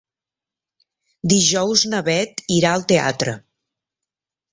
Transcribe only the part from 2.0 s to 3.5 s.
Bet irà al teatre.